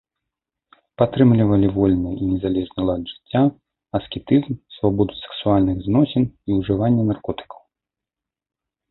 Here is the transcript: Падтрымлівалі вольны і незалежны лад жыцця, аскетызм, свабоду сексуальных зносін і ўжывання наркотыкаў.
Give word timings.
Падтрымлівалі 0.99 1.67
вольны 1.75 2.13
і 2.21 2.29
незалежны 2.29 2.81
лад 2.89 3.01
жыцця, 3.11 3.41
аскетызм, 3.99 4.55
свабоду 4.77 5.13
сексуальных 5.25 5.77
зносін 5.89 6.23
і 6.31 6.49
ўжывання 6.61 7.03
наркотыкаў. 7.11 7.61